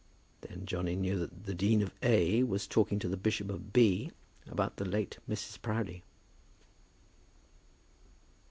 Then 0.41 0.65
Johnny 0.65 0.95
knew 0.95 1.19
that 1.19 1.45
the 1.45 1.53
Dean 1.53 1.83
of 1.83 1.93
A. 2.01 2.41
was 2.41 2.65
talking 2.65 2.97
to 2.97 3.07
the 3.07 3.15
Bishop 3.15 3.51
of 3.51 3.71
B. 3.71 4.11
about 4.47 4.77
the 4.77 4.85
late 4.85 5.19
Mrs. 5.29 5.61
Proudie. 5.61 6.01